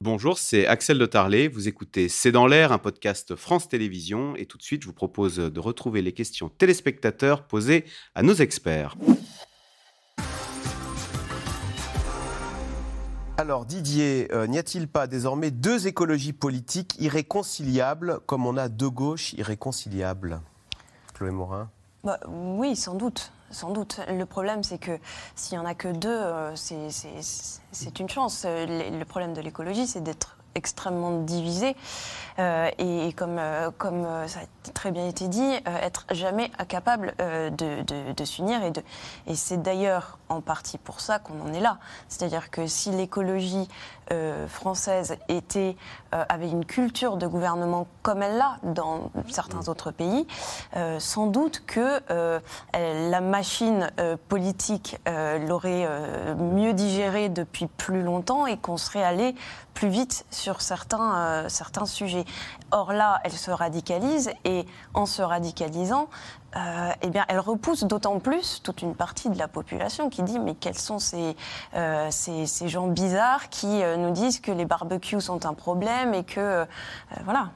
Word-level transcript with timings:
Bonjour, 0.00 0.38
c'est 0.38 0.64
Axel 0.64 0.96
de 0.96 1.06
Tarlet. 1.06 1.48
Vous 1.48 1.66
écoutez 1.66 2.08
C'est 2.08 2.30
dans 2.30 2.46
l'air, 2.46 2.70
un 2.70 2.78
podcast 2.78 3.34
France 3.34 3.68
Télévisions. 3.68 4.36
Et 4.36 4.46
tout 4.46 4.56
de 4.56 4.62
suite, 4.62 4.82
je 4.82 4.86
vous 4.86 4.92
propose 4.92 5.36
de 5.38 5.60
retrouver 5.60 6.02
les 6.02 6.12
questions 6.12 6.48
téléspectateurs 6.48 7.42
posées 7.42 7.84
à 8.14 8.22
nos 8.22 8.34
experts. 8.34 8.94
Alors 13.38 13.66
Didier, 13.66 14.28
euh, 14.32 14.46
n'y 14.46 14.58
a-t-il 14.58 14.86
pas 14.86 15.08
désormais 15.08 15.50
deux 15.50 15.88
écologies 15.88 16.32
politiques 16.32 16.94
irréconciliables 17.00 18.20
comme 18.26 18.46
on 18.46 18.56
a 18.56 18.68
deux 18.68 18.90
gauches 18.90 19.32
irréconciliables 19.32 20.40
Chloé 21.14 21.32
Morin 21.32 21.70
bah, 22.04 22.18
Oui, 22.26 22.76
sans 22.76 22.94
doute. 22.94 23.32
Sans 23.50 23.70
doute. 23.70 24.00
Le 24.08 24.24
problème, 24.24 24.62
c'est 24.62 24.78
que 24.78 24.98
s'il 25.34 25.58
n'y 25.58 25.64
en 25.64 25.66
a 25.66 25.74
que 25.74 25.88
deux, 25.88 26.08
euh, 26.10 26.54
c'est 26.54 28.00
une 28.00 28.08
chance. 28.08 28.44
Le 28.46 29.04
problème 29.04 29.32
de 29.32 29.40
l'écologie, 29.40 29.86
c'est 29.86 30.02
d'être 30.02 30.37
extrêmement 30.54 31.22
divisé 31.22 31.76
euh, 32.38 32.70
et, 32.78 33.12
comme, 33.14 33.38
euh, 33.38 33.70
comme 33.76 34.06
ça 34.26 34.40
a 34.40 34.70
très 34.72 34.90
bien 34.90 35.08
été 35.08 35.28
dit, 35.28 35.50
être 35.66 36.04
jamais 36.10 36.50
incapable 36.58 37.14
de, 37.18 38.12
de, 38.12 38.24
s'unir. 38.24 38.62
Et, 38.62 38.72
et 39.26 39.34
c'est 39.34 39.56
d'ailleurs 39.56 40.18
en 40.28 40.40
partie 40.40 40.78
pour 40.78 41.00
ça 41.00 41.18
qu'on 41.18 41.40
en 41.40 41.52
est 41.52 41.60
là. 41.60 41.78
C'est-à-dire 42.08 42.50
que 42.50 42.66
si 42.66 42.90
l'écologie 42.90 43.66
française 44.46 45.16
était, 45.28 45.76
avait 46.12 46.48
une 46.48 46.64
culture 46.64 47.16
de 47.16 47.26
gouvernement 47.26 47.86
comme 48.02 48.22
elle 48.22 48.36
l'a 48.36 48.58
dans 48.62 49.10
certains 49.30 49.68
autres 49.68 49.90
pays, 49.90 50.26
sans 50.98 51.26
doute 51.26 51.62
que 51.66 52.00
la 52.74 53.20
machine 53.20 53.90
politique 54.28 54.98
l'aurait 55.06 55.88
mieux 56.36 56.74
digérée 56.74 57.30
depuis 57.30 57.66
plus 57.66 58.02
longtemps 58.02 58.46
et 58.46 58.58
qu'on 58.58 58.76
serait 58.76 59.02
allé 59.02 59.34
plus 59.72 59.88
vite 59.88 60.26
sur 60.38 60.62
certains, 60.62 61.16
euh, 61.16 61.48
certains 61.48 61.86
sujets. 61.86 62.24
Or 62.70 62.92
là, 62.92 63.20
elle 63.24 63.32
se 63.32 63.50
radicalise 63.50 64.30
et 64.44 64.64
en 64.94 65.04
se 65.04 65.20
radicalisant, 65.20 66.08
euh, 66.56 66.90
eh 67.02 67.10
bien, 67.10 67.24
elle 67.28 67.40
repousse 67.40 67.84
d'autant 67.84 68.18
plus 68.20 68.62
toute 68.62 68.80
une 68.80 68.94
partie 68.94 69.28
de 69.28 69.38
la 69.38 69.48
population 69.48 70.08
qui 70.08 70.22
dit 70.22 70.38
mais 70.38 70.54
quels 70.54 70.78
sont 70.78 70.98
ces, 70.98 71.36
euh, 71.74 72.08
ces, 72.10 72.46
ces, 72.46 72.68
gens 72.68 72.86
bizarres 72.86 73.50
qui 73.50 73.82
nous 73.98 74.12
disent 74.12 74.40
que 74.40 74.52
les 74.52 74.64
barbecues 74.64 75.20
sont 75.20 75.44
un 75.44 75.54
problème 75.54 76.14
et 76.14 76.24
que 76.24 76.66
voilà. 77.24 77.50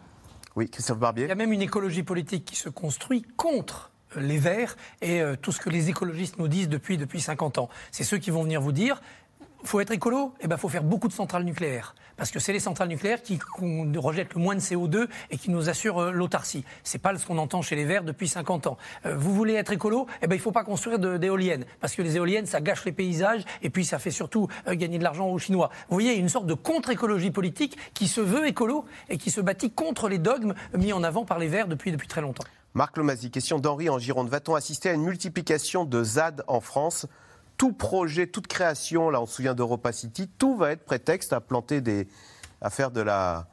Oui, 0.57 0.69
Christophe 0.69 0.99
Barbier. 0.99 1.25
Il 1.25 1.29
y 1.29 1.33
a 1.33 1.37
même 1.37 1.53
une 1.53 1.63
écologie 1.63 2.03
politique 2.03 2.45
qui 2.45 2.57
se 2.57 2.69
construit 2.69 3.23
contre 3.37 3.91
les 4.17 4.39
Verts 4.39 4.77
et 5.01 5.23
tout 5.41 5.53
ce 5.53 5.61
que 5.61 5.71
les 5.71 5.89
écologistes 5.89 6.39
nous 6.39 6.49
disent 6.49 6.69
depuis, 6.69 6.99
depuis 6.99 7.21
50 7.21 7.57
ans. 7.57 7.71
C'est 7.91 8.05
ceux 8.05 8.19
qui 8.19 8.31
vont 8.31 8.43
venir 8.43 8.61
vous 8.61 8.73
dire 8.73 9.01
faut 9.65 9.81
être 9.81 9.93
écolo, 9.93 10.35
il 10.41 10.45
eh 10.45 10.49
ben, 10.49 10.57
faut 10.57 10.69
faire 10.69 10.83
beaucoup 10.83 11.09
de 11.09 11.13
centrales 11.13 11.45
nucléaires. 11.45 11.95
Parce 12.17 12.31
que 12.31 12.39
c'est 12.39 12.53
les 12.53 12.61
centrales 12.61 12.89
nucléaires 12.89 13.23
qui 13.23 13.39
rejettent 13.97 14.35
le 14.35 14.41
moins 14.41 14.55
de 14.55 14.61
CO2 14.61 15.09
et 15.31 15.39
qui 15.39 15.51
nous 15.51 15.69
assurent 15.69 16.03
euh, 16.03 16.11
l'autarcie. 16.11 16.65
C'est 16.85 16.99
pas 16.99 17.17
ce 17.17 17.27
qu'on 17.27 17.39
entend 17.39 17.63
chez 17.63 17.77
les 17.77 17.85
Verts 17.85 18.05
depuis 18.05 18.29
50 18.29 18.67
ans. 18.67 18.77
Euh, 19.07 19.17
vous 19.17 19.35
voulez 19.35 19.55
être 19.55 19.73
écolo, 19.73 20.07
eh 20.21 20.27
ben, 20.27 20.35
il 20.35 20.39
ne 20.39 20.43
faut 20.43 20.53
pas 20.53 20.65
construire 20.65 20.99
d'éoliennes. 20.99 21.65
Parce 21.81 21.95
que 21.95 22.03
les 22.03 22.17
éoliennes, 22.17 22.47
ça 22.47 22.61
gâche 22.61 22.85
les 22.85 22.93
paysages 22.93 23.43
et 23.63 23.71
puis 23.71 23.85
ça 23.85 23.99
fait 23.99 24.11
surtout 24.11 24.49
euh, 24.69 24.75
gagner 24.75 24.99
de 24.99 25.05
l'argent 25.05 25.29
aux 25.29 25.39
Chinois. 25.39 25.71
Vous 25.89 25.97
voyez, 25.97 26.15
une 26.15 26.29
sorte 26.29 26.47
de 26.47 26.55
contre-écologie 26.55 27.31
politique 27.31 27.77
qui 27.95 28.09
se 28.09 28.21
veut 28.21 28.47
écolo 28.47 28.85
et 29.09 29.19
qui 29.19 29.31
se 29.31 29.41
bâtit 29.41 29.71
contre 29.71 30.09
les 30.09 30.19
dogmes 30.19 30.55
mis 30.77 30.93
en 30.93 31.03
avant 31.03 31.25
par 31.25 31.39
les 31.39 31.49
Verts 31.49 31.69
depuis, 31.69 31.93
depuis 31.93 32.09
très 32.09 32.21
longtemps. 32.21 32.45
Marc 32.75 32.97
Lomazy, 32.97 33.31
question 33.31 33.59
d'Henri 33.59 33.91
en 33.91 33.99
Gironde. 33.99 34.29
Va-t-on 34.29 34.55
assister 34.55 34.89
à 34.89 34.95
une 34.95 35.03
multiplication 35.03 35.85
de 35.85 36.03
ZAD 36.03 36.43
en 36.47 36.61
France? 36.61 37.07
Tout 37.63 37.73
projet, 37.73 38.27
toute 38.27 38.49
création, 38.49 39.09
là 39.09 39.23
on 39.23 39.27
se 39.27 39.37
souvient 39.37 39.55
d'Europa 39.55 39.93
City, 39.93 40.27
tout 40.27 40.57
va 40.57 40.73
être 40.73 40.85
prétexte 40.85 41.33
à 41.33 41.41
planter 41.41 41.81
des, 41.81 42.09
à 42.61 42.71
faire 42.71 42.91
de 42.91 43.01
la, 43.01 43.47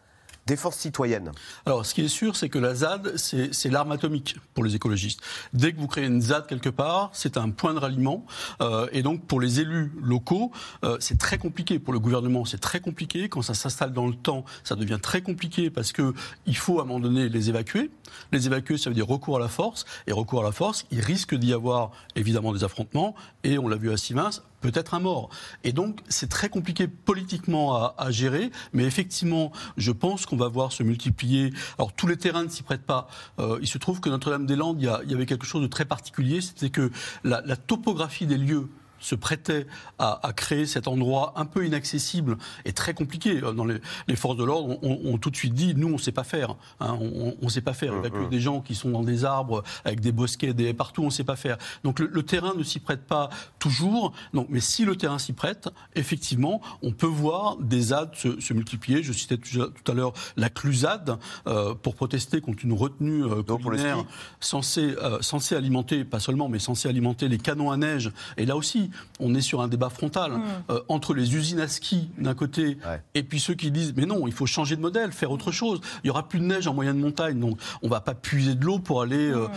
défense 0.49 0.75
citoyenne 0.77 1.31
Alors, 1.65 1.85
ce 1.85 1.93
qui 1.93 2.01
est 2.01 2.09
sûr, 2.09 2.35
c'est 2.35 2.49
que 2.49 2.57
la 2.57 2.73
ZAD, 2.73 3.15
c'est 3.17 3.69
l'arme 3.69 3.91
atomique 3.91 4.35
pour 4.53 4.63
les 4.63 4.75
écologistes. 4.75 5.21
Dès 5.53 5.73
que 5.73 5.79
vous 5.79 5.87
créez 5.87 6.05
une 6.05 6.21
ZAD 6.21 6.47
quelque 6.47 6.69
part, 6.69 7.11
c'est 7.13 7.37
un 7.37 7.51
point 7.51 7.73
de 7.73 7.79
ralliement. 7.79 8.25
Euh, 8.61 8.87
et 8.91 9.03
donc, 9.03 9.25
pour 9.25 9.39
les 9.39 9.59
élus 9.59 9.91
locaux, 10.01 10.51
euh, 10.83 10.97
c'est 10.99 11.19
très 11.19 11.37
compliqué. 11.37 11.77
Pour 11.77 11.93
le 11.93 11.99
gouvernement, 11.99 12.45
c'est 12.45 12.57
très 12.57 12.79
compliqué. 12.79 13.29
Quand 13.29 13.43
ça 13.43 13.53
s'installe 13.53 13.93
dans 13.93 14.07
le 14.07 14.15
temps, 14.15 14.43
ça 14.63 14.75
devient 14.75 14.99
très 15.01 15.21
compliqué 15.21 15.69
parce 15.69 15.93
qu'il 15.93 16.57
faut 16.57 16.79
à 16.79 16.83
un 16.83 16.85
moment 16.85 16.99
donné 16.99 17.29
les 17.29 17.49
évacuer. 17.49 17.91
Les 18.31 18.47
évacuer, 18.47 18.77
ça 18.77 18.89
veut 18.89 18.95
dire 18.95 19.07
recours 19.07 19.37
à 19.37 19.39
la 19.39 19.49
force. 19.49 19.85
Et 20.07 20.11
recours 20.11 20.41
à 20.41 20.43
la 20.43 20.51
force, 20.51 20.85
il 20.89 20.99
risque 20.99 21.35
d'y 21.35 21.53
avoir 21.53 21.91
évidemment 22.15 22.53
des 22.53 22.63
affrontements. 22.63 23.13
Et 23.43 23.59
on 23.59 23.67
l'a 23.67 23.77
vu 23.77 23.91
à 23.91 23.97
Siemens, 23.97 24.41
peut-être 24.61 24.93
un 24.93 24.99
mort. 24.99 25.29
Et 25.63 25.71
donc, 25.71 26.01
c'est 26.09 26.29
très 26.29 26.49
compliqué 26.49 26.87
politiquement 26.87 27.75
à, 27.75 28.11
gérer, 28.11 28.51
mais 28.73 28.85
effectivement, 28.85 29.51
je 29.77 29.91
pense 29.91 30.25
qu'on 30.25 30.37
va 30.37 30.47
voir 30.47 30.71
se 30.71 30.83
multiplier. 30.83 31.51
Alors, 31.77 31.93
tous 31.93 32.07
les 32.07 32.17
terrains 32.17 32.43
ne 32.43 32.49
s'y 32.49 32.63
prêtent 32.63 32.85
pas. 32.85 33.07
Euh, 33.39 33.59
il 33.61 33.67
se 33.67 33.77
trouve 33.77 33.99
que 33.99 34.09
Notre-Dame-des-Landes, 34.09 34.81
il, 34.81 34.91
il, 35.03 35.11
y 35.11 35.13
avait 35.13 35.25
quelque 35.25 35.45
chose 35.45 35.61
de 35.61 35.67
très 35.67 35.85
particulier, 35.85 36.41
c'était 36.41 36.69
que 36.69 36.91
la, 37.23 37.41
la 37.45 37.55
topographie 37.55 38.25
des 38.25 38.37
lieux 38.37 38.69
se 38.99 39.15
prêtait 39.15 39.67
à, 39.97 40.19
créer 40.35 40.65
cet 40.65 40.87
endroit 40.87 41.33
un 41.35 41.45
peu 41.45 41.65
inaccessible 41.65 42.37
et 42.65 42.73
très 42.73 42.93
compliqué. 42.93 43.41
Dans 43.41 43.65
les, 43.65 43.79
forces 44.15 44.37
de 44.37 44.43
l'ordre 44.43 44.77
ont, 44.83 45.17
tout 45.17 45.29
de 45.29 45.35
suite 45.35 45.53
dit 45.53 45.73
nous 45.75 45.87
on 45.87 45.93
ne 45.93 45.97
sait 45.97 46.11
pas 46.11 46.23
faire, 46.23 46.55
hein. 46.79 46.97
on 46.99 47.35
ne 47.41 47.49
sait 47.49 47.61
pas 47.61 47.73
faire 47.73 47.93
évacuer 47.93 48.27
des 48.27 48.39
gens 48.39 48.61
qui 48.61 48.75
sont 48.75 48.89
dans 48.89 49.03
des 49.03 49.25
arbres 49.25 49.63
avec 49.85 49.99
des 50.01 50.11
bosquets, 50.11 50.53
des 50.53 50.73
partout 50.73 51.01
on 51.01 51.05
ne 51.05 51.11
sait 51.11 51.23
pas 51.23 51.35
faire. 51.35 51.57
Donc 51.83 51.99
le, 51.99 52.23
terrain 52.23 52.53
ne 52.55 52.63
s'y 52.63 52.79
prête 52.79 53.05
pas 53.05 53.29
toujours. 53.59 54.13
Donc, 54.33 54.47
mais 54.49 54.59
si 54.59 54.85
le 54.85 54.95
terrain 54.95 55.19
s'y 55.19 55.33
prête, 55.33 55.69
effectivement, 55.95 56.61
on 56.81 56.91
peut 56.91 57.07
voir 57.07 57.57
des 57.57 57.81
ZAD 57.81 58.15
se, 58.15 58.53
multiplier. 58.53 59.03
Je 59.03 59.13
citais 59.13 59.37
tout 59.37 59.91
à 59.91 59.93
l'heure 59.93 60.13
la 60.37 60.49
CLUSAD 60.49 61.17
euh, 61.47 61.73
pour 61.75 61.95
protester 61.95 62.41
contre 62.41 62.65
une 62.65 62.73
retenue 62.73 63.23
euh, 63.23 63.43
culinaire 63.43 64.05
censée, 64.39 64.95
euh, 65.01 65.21
censée 65.21 65.55
alimenter, 65.55 66.03
pas 66.03 66.19
seulement, 66.19 66.49
mais 66.49 66.59
censée 66.59 66.89
alimenter 66.89 67.27
les 67.27 67.37
canons 67.37 67.71
à 67.71 67.77
neige. 67.77 68.11
Et 68.37 68.45
là 68.45 68.55
aussi, 68.55 68.88
on 69.19 69.33
est 69.35 69.41
sur 69.41 69.61
un 69.61 69.67
débat 69.67 69.89
frontal 69.89 70.31
mm. 70.31 70.43
euh, 70.69 70.81
entre 70.87 71.13
les 71.13 71.35
usines 71.35 71.59
à 71.59 71.67
ski 71.67 72.09
d'un 72.17 72.33
côté 72.33 72.77
et 73.13 73.23
puis 73.23 73.39
ceux 73.39 73.53
qui 73.53 73.71
disent 73.71 73.93
mais 73.95 74.05
non, 74.05 74.27
il 74.27 74.33
faut 74.33 74.45
changer 74.45 74.75
de 74.75 74.81
modèle, 74.81 75.11
faire 75.11 75.31
autre 75.31 75.51
chose. 75.51 75.81
Il 76.03 76.07
y 76.07 76.09
aura 76.09 76.27
plus 76.27 76.39
de 76.39 76.45
neige 76.45 76.67
en 76.67 76.73
moyenne 76.73 76.99
montagne, 76.99 77.39
donc 77.39 77.59
on 77.81 77.89
va 77.89 78.01
pas 78.01 78.15
puiser 78.15 78.55
de 78.55 78.65
l'eau 78.65 78.79
pour 78.79 79.01
aller. 79.01 79.29
Euh, 79.29 79.47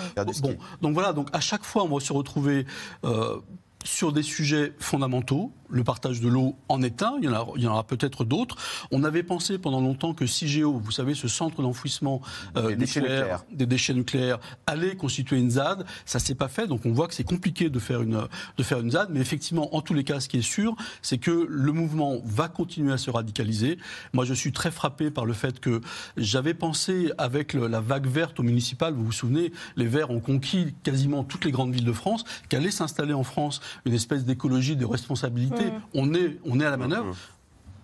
bon, 0.41 0.57
donc 0.81 0.95
voilà, 0.95 1.13
donc 1.13 1.29
à 1.33 1.41
chaque 1.41 1.65
fois 1.65 1.85
on 1.85 1.95
va 1.95 2.01
se 2.01 2.13
retrouver 2.13 2.67
euh, 3.05 3.37
sur 3.85 4.13
des 4.13 4.23
sujets 4.23 4.73
fondamentaux 4.79 5.53
le 5.73 5.83
partage 5.85 6.21
de 6.21 6.29
l'eau 6.29 6.55
en 6.69 6.83
est 6.83 7.03
un, 7.03 7.15
il 7.19 7.25
y 7.25 7.67
en, 7.67 7.73
aura 7.73 7.85
peut-être 7.85 8.25
d'autres. 8.25 8.57
On 8.91 9.05
avait 9.05 9.23
pensé 9.23 9.59
pendant 9.59 9.81
longtemps 9.81 10.13
que 10.13 10.27
CIGEO, 10.27 10.79
vous 10.79 10.91
savez, 10.91 11.15
ce 11.15 11.29
centre 11.29 11.63
d'enfouissement 11.63 12.21
euh, 12.57 12.69
des, 12.77 13.67
déchets 13.67 13.95
nucléaires, 13.95 14.39
allait 14.67 14.97
constituer 14.97 15.39
une 15.39 15.51
ZAD. 15.51 15.87
Ça 16.05 16.19
ne 16.19 16.23
s'est 16.23 16.35
pas 16.35 16.49
fait, 16.49 16.67
donc 16.67 16.85
on 16.85 16.93
voit 16.93 17.09
que 17.09 17.15
c'est 17.15 17.25
compliqué 17.25 17.71
de 17.71 17.79
faire, 17.79 18.03
une, 18.03 18.29
de 18.59 18.63
faire 18.63 18.81
une 18.81 18.91
ZAD. 18.91 19.09
Mais 19.11 19.21
effectivement, 19.21 19.75
en 19.75 19.81
tous 19.81 19.95
les 19.95 20.05
cas, 20.05 20.21
ce 20.21 20.29
qui 20.29 20.39
est 20.39 20.43
sûr, 20.43 20.77
c'est 21.01 21.19
que 21.19 21.47
le 21.49 21.73
mouvement 21.73 22.19
va 22.25 22.49
continuer 22.49 22.93
à 22.93 22.99
se 22.99 23.11
radicaliser. 23.11 23.79
Moi, 24.13 24.27
je 24.27 24.35
suis 24.35 24.53
très 24.53 24.71
frappé 24.71 25.11
par 25.11 25.25
le 25.25 25.33
fait 25.33 25.59
que 25.59 25.81
j'avais 26.19 26.55
pensé, 26.55 27.11
avec 27.17 27.55
la 27.55 27.81
vague 27.81 28.07
verte 28.07 28.39
au 28.39 28.43
municipal, 28.43 28.93
vous 28.93 29.07
vous 29.07 29.13
souvenez, 29.13 29.53
les 29.77 29.87
Verts 29.87 30.11
ont 30.11 30.21
conquis 30.21 30.75
quasiment 30.83 31.25
toutes 31.25 31.47
les 31.47 31.51
grandes 31.51 31.73
villes 31.73 31.85
de 31.85 31.93
France, 31.93 32.25
qu'allait 32.51 32.71
s'installer 32.71 33.15
en 33.15 33.25
France 33.25 33.61
une 33.85 33.95
espèce 33.95 34.25
d'écologie 34.25 34.77
de 34.77 34.85
responsabilité. 34.85 35.73
On, 35.95 36.15
est, 36.15 36.39
on 36.45 36.61
est 36.61 36.65
à 36.65 36.71
la 36.71 36.77
manœuvre. 36.77 37.17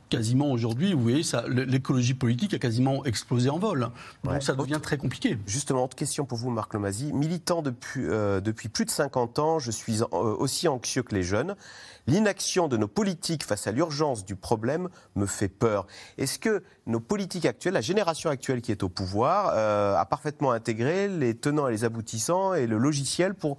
Quasiment 0.08 0.50
aujourd'hui, 0.50 0.92
vous 0.92 1.02
voyez, 1.02 1.22
l'écologie 1.48 2.14
politique 2.14 2.54
a 2.54 2.58
quasiment 2.58 3.04
explosé 3.04 3.50
en 3.50 3.58
vol. 3.58 3.88
Donc 4.24 4.42
ça 4.42 4.54
devient 4.54 4.80
très 4.82 4.96
compliqué. 4.96 5.38
Justement, 5.46 5.84
autre 5.84 5.96
question 5.96 6.24
pour 6.24 6.38
vous, 6.38 6.50
Marc 6.50 6.74
Lomazy. 6.74 7.12
Militant 7.12 7.62
depuis, 7.62 8.04
euh, 8.04 8.40
depuis 8.40 8.68
plus 8.68 8.84
de 8.84 8.90
50 8.90 9.38
ans, 9.38 9.58
je 9.58 9.70
suis 9.70 10.02
euh, 10.02 10.06
aussi 10.12 10.68
anxieux 10.68 11.02
que 11.02 11.14
les 11.14 11.22
jeunes. 11.22 11.56
L'inaction 12.06 12.68
de 12.68 12.78
nos 12.78 12.88
politiques 12.88 13.44
face 13.44 13.66
à 13.66 13.72
l'urgence 13.72 14.24
du 14.24 14.34
problème 14.34 14.88
me 15.14 15.26
fait 15.26 15.48
peur. 15.48 15.86
Est-ce 16.16 16.38
que 16.38 16.62
nos 16.86 17.00
politiques 17.00 17.44
actuelles, 17.44 17.74
la 17.74 17.82
génération 17.82 18.30
actuelle 18.30 18.62
qui 18.62 18.72
est 18.72 18.82
au 18.82 18.88
pouvoir, 18.88 19.52
euh, 19.54 19.94
a 19.94 20.06
parfaitement 20.06 20.52
intégré 20.52 21.08
les 21.08 21.34
tenants 21.34 21.68
et 21.68 21.72
les 21.72 21.84
aboutissants 21.84 22.54
et 22.54 22.66
le 22.66 22.78
logiciel 22.78 23.34
pour 23.34 23.58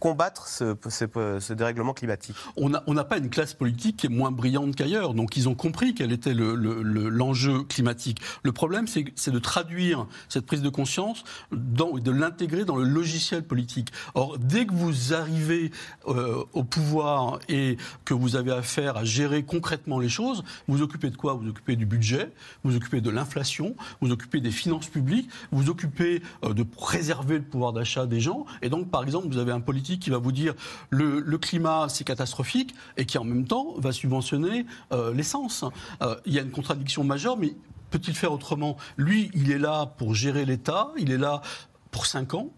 combattre 0.00 0.48
ce, 0.48 1.52
dérèglement 1.52 1.94
climatique? 1.94 2.36
On 2.56 2.68
n'a 2.68 3.04
pas 3.04 3.16
une 3.16 3.30
classe 3.30 3.54
politique 3.54 3.98
qui 3.98 4.06
est 4.06 4.10
moins 4.10 4.32
brillante 4.32 4.76
qu'ailleurs, 4.76 5.14
donc 5.14 5.36
ils 5.36 5.48
ont 5.48 5.54
compris 5.54 5.77
quel 5.94 6.12
était 6.12 6.34
l'enjeu 6.34 7.62
climatique. 7.64 8.20
Le 8.42 8.52
problème, 8.52 8.86
c'est 8.86 9.30
de 9.30 9.38
traduire 9.38 10.06
cette 10.28 10.46
prise 10.46 10.62
de 10.62 10.68
conscience 10.68 11.24
dans, 11.52 11.98
de 11.98 12.10
l'intégrer 12.10 12.64
dans 12.64 12.76
le 12.76 12.84
logiciel 12.84 13.42
politique. 13.44 13.90
Or, 14.14 14.38
dès 14.38 14.66
que 14.66 14.74
vous 14.74 15.14
arrivez 15.14 15.70
euh, 16.06 16.44
au 16.52 16.64
pouvoir 16.64 17.38
et 17.48 17.76
que 18.04 18.14
vous 18.14 18.36
avez 18.36 18.52
affaire 18.52 18.96
à 18.96 19.04
gérer 19.04 19.44
concrètement 19.44 19.98
les 19.98 20.08
choses, 20.08 20.44
vous 20.66 20.82
occupez 20.82 21.10
de 21.10 21.16
quoi? 21.16 21.34
Vous 21.34 21.48
occupez 21.48 21.76
du 21.76 21.86
budget, 21.86 22.32
vous 22.64 22.76
occupez 22.76 23.00
de 23.00 23.10
l'inflation, 23.10 23.76
vous 24.00 24.10
occupez 24.10 24.40
des 24.40 24.50
finances 24.50 24.88
publiques, 24.88 25.28
vous 25.52 25.70
occupez 25.70 26.22
euh, 26.44 26.52
de 26.54 26.62
préserver 26.62 27.38
le 27.38 27.44
pouvoir 27.44 27.72
d'achat 27.72 28.06
des 28.06 28.20
gens. 28.20 28.46
Et 28.62 28.68
donc, 28.68 28.90
par 28.90 29.02
exemple, 29.04 29.28
vous 29.28 29.38
avez 29.38 29.52
un 29.52 29.60
politique 29.60 30.00
qui 30.00 30.10
va 30.10 30.18
vous 30.18 30.32
dire 30.32 30.54
le, 30.90 31.20
le 31.20 31.38
climat, 31.38 31.86
c'est 31.88 32.04
catastrophique, 32.04 32.74
et 32.96 33.06
qui 33.06 33.18
en 33.18 33.24
même 33.24 33.46
temps 33.46 33.74
va 33.78 33.92
subventionner 33.92 34.66
euh, 34.92 35.14
l'essence. 35.14 35.64
Euh, 36.02 36.16
il 36.26 36.32
y 36.32 36.38
a 36.38 36.42
une 36.42 36.50
contradiction 36.50 37.04
majeure, 37.04 37.36
mais 37.36 37.54
peut-il 37.90 38.14
faire 38.14 38.32
autrement? 38.32 38.76
Lui, 38.96 39.30
il 39.34 39.50
est 39.50 39.58
là 39.58 39.86
pour 39.86 40.14
gérer 40.14 40.44
l'État, 40.44 40.92
il 40.98 41.10
est 41.10 41.18
là 41.18 41.42
pour 41.90 42.06
5 42.06 42.34
ans. 42.34 42.50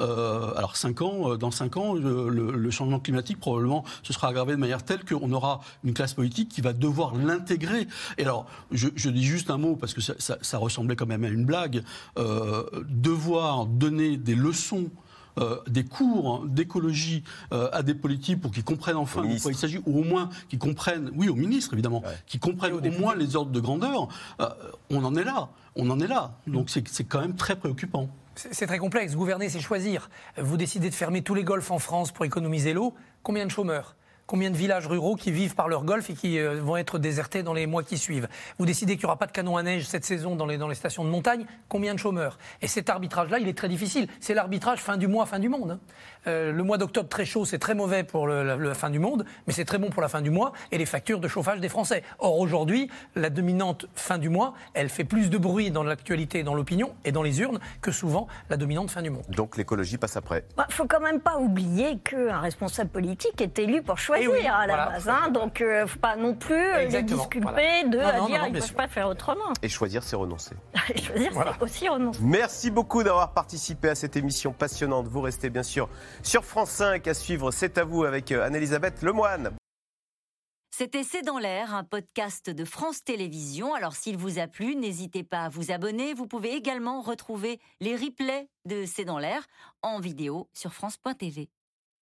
Euh, 0.00 0.52
alors 0.54 0.76
5 0.76 1.02
ans, 1.02 1.32
euh, 1.32 1.36
dans 1.36 1.50
5 1.50 1.76
ans, 1.76 1.94
le, 1.94 2.70
changement 2.70 3.00
climatique 3.00 3.40
probablement 3.40 3.84
se 4.02 4.12
sera 4.12 4.28
aggravé 4.28 4.52
de 4.52 4.60
manière 4.60 4.84
telle 4.84 5.04
qu'on 5.04 5.32
aura 5.32 5.60
une 5.82 5.92
classe 5.92 6.14
politique 6.14 6.48
qui 6.48 6.60
va 6.60 6.72
devoir 6.72 7.14
l'intégrer. 7.16 7.88
Et 8.16 8.22
alors, 8.22 8.46
je, 8.70 8.88
dis 8.88 9.24
juste 9.24 9.50
un 9.50 9.58
mot 9.58 9.74
parce 9.74 9.94
que 9.94 10.00
ça, 10.00 10.58
ressemblait 10.58 10.96
quand 10.96 11.06
même 11.06 11.24
à 11.24 11.28
une 11.28 11.44
blague. 11.44 11.82
Devoir 12.16 13.66
donner 13.66 14.16
des 14.16 14.34
leçons 14.34 14.90
des 15.66 15.84
cours 15.84 16.44
d'écologie 16.46 17.24
à 17.50 17.82
des 17.82 17.94
politiques 17.94 18.40
pour 18.40 18.50
qu'ils 18.50 18.64
comprennent 18.64 18.96
enfin 18.96 19.22
de 19.22 19.40
quoi 19.40 19.52
il 19.52 19.56
s'agit, 19.56 19.80
ou 19.86 20.00
au 20.00 20.04
moins 20.04 20.28
qu'ils 20.48 20.58
comprennent, 20.58 21.10
oui, 21.14 21.28
au 21.28 21.34
ministre 21.34 21.72
évidemment, 21.74 22.02
qu'ils 22.26 22.40
comprennent 22.40 22.74
au 22.74 22.98
moins 22.98 23.14
les 23.14 23.36
ordres 23.36 23.52
de 23.52 23.60
grandeur, 23.60 24.08
on 24.90 25.04
en 25.04 25.14
est 25.16 25.24
là, 25.24 25.48
on 25.76 25.88
en 25.90 26.00
est 26.00 26.06
là. 26.06 26.38
Donc 26.46 26.70
c'est 26.70 27.04
quand 27.04 27.20
même 27.20 27.36
très 27.36 27.56
préoccupant. 27.56 28.08
C'est 28.34 28.66
très 28.66 28.78
complexe. 28.78 29.16
Gouverner, 29.16 29.48
c'est 29.48 29.60
choisir. 29.60 30.10
Vous 30.40 30.56
décidez 30.56 30.90
de 30.90 30.94
fermer 30.94 31.22
tous 31.22 31.34
les 31.34 31.42
golfs 31.42 31.70
en 31.72 31.80
France 31.80 32.12
pour 32.12 32.24
économiser 32.24 32.72
l'eau. 32.72 32.94
Combien 33.24 33.44
de 33.44 33.50
chômeurs? 33.50 33.96
Combien 34.28 34.50
de 34.50 34.58
villages 34.58 34.86
ruraux 34.86 35.16
qui 35.16 35.32
vivent 35.32 35.54
par 35.54 35.68
leur 35.68 35.84
golf 35.84 36.10
et 36.10 36.12
qui 36.12 36.38
euh, 36.38 36.60
vont 36.60 36.76
être 36.76 36.98
désertés 36.98 37.42
dans 37.42 37.54
les 37.54 37.66
mois 37.66 37.82
qui 37.82 37.96
suivent? 37.96 38.28
Vous 38.58 38.66
décidez 38.66 38.96
qu'il 38.96 39.04
n'y 39.04 39.06
aura 39.06 39.16
pas 39.16 39.24
de 39.24 39.32
canon 39.32 39.56
à 39.56 39.62
neige 39.62 39.86
cette 39.86 40.04
saison 40.04 40.36
dans 40.36 40.44
les, 40.44 40.58
dans 40.58 40.68
les 40.68 40.74
stations 40.74 41.02
de 41.02 41.08
montagne 41.08 41.46
Combien 41.70 41.94
de 41.94 41.98
chômeurs? 41.98 42.36
Et 42.60 42.66
cet 42.66 42.90
arbitrage-là, 42.90 43.38
il 43.38 43.48
est 43.48 43.56
très 43.56 43.70
difficile. 43.70 44.06
C'est 44.20 44.34
l'arbitrage 44.34 44.80
fin 44.80 44.98
du 44.98 45.08
mois, 45.08 45.24
fin 45.24 45.38
du 45.38 45.48
monde. 45.48 45.70
Hein. 45.70 45.80
Euh, 46.26 46.52
le 46.52 46.62
mois 46.62 46.76
d'octobre 46.76 47.08
très 47.08 47.24
chaud, 47.24 47.46
c'est 47.46 47.58
très 47.58 47.74
mauvais 47.74 48.04
pour 48.04 48.28
la, 48.28 48.74
fin 48.74 48.90
du 48.90 48.98
monde, 48.98 49.24
mais 49.46 49.54
c'est 49.54 49.64
très 49.64 49.78
bon 49.78 49.88
pour 49.88 50.02
la 50.02 50.08
fin 50.08 50.20
du 50.20 50.28
mois 50.28 50.52
et 50.72 50.76
les 50.76 50.84
factures 50.84 51.20
de 51.20 51.28
chauffage 51.28 51.60
des 51.60 51.70
Français. 51.70 52.02
Or, 52.18 52.38
aujourd'hui, 52.38 52.90
la 53.16 53.30
dominante 53.30 53.86
fin 53.94 54.18
du 54.18 54.28
mois, 54.28 54.52
elle 54.74 54.90
fait 54.90 55.04
plus 55.04 55.30
de 55.30 55.38
bruit 55.38 55.70
dans 55.70 55.84
l'actualité, 55.84 56.42
dans 56.42 56.52
l'opinion 56.52 56.94
et 57.06 57.12
dans 57.12 57.22
les 57.22 57.40
urnes 57.40 57.60
que 57.80 57.92
souvent 57.92 58.26
la 58.50 58.58
dominante 58.58 58.90
fin 58.90 59.00
du 59.00 59.08
monde. 59.08 59.24
Donc 59.30 59.56
l'écologie 59.56 59.96
passe 59.96 60.18
après. 60.18 60.44
Il 60.50 60.56
bah, 60.56 60.66
ne 60.68 60.74
faut 60.74 60.86
quand 60.86 61.00
même 61.00 61.20
pas 61.20 61.38
oublier 61.38 61.96
qu'un 62.00 62.40
responsable 62.40 62.90
politique 62.90 63.40
est 63.40 63.58
élu 63.58 63.80
pour 63.80 63.96
choisir. 63.96 64.17
Eh 64.20 64.46
à 64.46 64.66
la 64.66 64.86
base. 64.86 65.08
Hein. 65.08 65.30
donc, 65.30 65.58
il 65.60 65.66
euh, 65.66 65.82
ne 65.82 65.86
faut 65.86 65.98
pas 65.98 66.16
non 66.16 66.34
plus 66.34 66.54
euh, 66.54 66.86
les 66.86 67.02
disculper 67.02 67.84
de 67.84 67.98
dire 68.26 68.42
qu'ils 68.42 68.52
ne 68.52 68.60
peuvent 68.60 68.74
pas 68.74 68.88
faire 68.88 69.08
autrement. 69.08 69.52
Et 69.62 69.68
choisir, 69.68 70.02
c'est 70.02 70.16
renoncer. 70.16 70.54
choisir, 71.02 71.32
c'est 71.32 71.62
aussi 71.62 71.88
renoncer. 71.88 72.20
Merci 72.22 72.70
beaucoup 72.70 73.02
d'avoir 73.02 73.32
participé 73.32 73.90
à 73.90 73.94
cette 73.94 74.16
émission 74.16 74.52
passionnante. 74.52 75.08
Vous 75.08 75.20
restez 75.20 75.50
bien 75.50 75.62
sûr 75.62 75.88
sur 76.22 76.44
France 76.44 76.70
5 76.70 77.06
à 77.06 77.14
suivre 77.14 77.50
C'est 77.50 77.78
à 77.78 77.84
vous 77.84 78.04
avec 78.04 78.32
euh, 78.32 78.44
Anne-Elisabeth 78.44 79.02
Lemoine. 79.02 79.52
C'était 80.70 81.02
C'est 81.02 81.22
dans 81.22 81.38
l'air, 81.38 81.74
un 81.74 81.82
podcast 81.82 82.50
de 82.50 82.64
France 82.64 83.02
Télévisions. 83.02 83.74
Alors 83.74 83.96
s'il 83.96 84.16
vous 84.16 84.38
a 84.38 84.46
plu, 84.46 84.76
n'hésitez 84.76 85.24
pas 85.24 85.40
à 85.40 85.48
vous 85.48 85.72
abonner. 85.72 86.14
Vous 86.14 86.28
pouvez 86.28 86.54
également 86.54 87.00
retrouver 87.00 87.58
les 87.80 87.96
replays 87.96 88.48
de 88.64 88.84
C'est 88.86 89.04
dans 89.04 89.18
l'air 89.18 89.44
en 89.82 89.98
vidéo 89.98 90.48
sur 90.52 90.72
France.tv. 90.72 91.48